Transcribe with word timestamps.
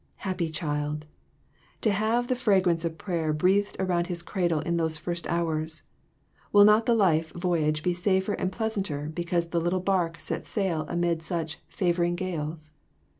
Happy 0.25 0.49
child! 0.49 1.05
To 1.81 1.91
have 1.91 2.27
the 2.27 2.35
fragrance 2.35 2.83
of 2.83 2.97
prayer 2.97 3.31
breathed 3.31 3.75
about 3.79 4.07
his 4.07 4.23
cradle 4.23 4.61
in 4.61 4.77
those 4.77 4.97
first 4.97 5.27
hours. 5.27 5.83
Will 6.51 6.65
not 6.65 6.87
the 6.87 6.95
life 6.95 7.31
voy 7.33 7.63
age 7.65 7.83
be 7.83 7.93
safer 7.93 8.33
and 8.33 8.51
pleasanter 8.51 9.11
because 9.13 9.49
the 9.49 9.61
little 9.61 9.79
bark 9.79 10.19
set 10.19 10.47
sail 10.47 10.87
amid 10.89 11.21
such" 11.21 11.57
favoring 11.67 12.15
gales"? 12.15 12.71